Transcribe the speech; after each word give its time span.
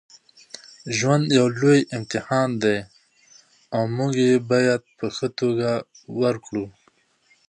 ژوند 0.97 1.25
یو 1.37 1.47
لوی 1.59 1.79
امتحان 1.97 2.49
دی 2.63 2.77
او 3.75 3.81
موږ 3.97 4.13
یې 4.27 4.33
باید 4.51 4.81
په 4.97 5.05
ښه 5.15 5.27
توګه 5.39 5.71
ورکړو. 6.21 6.65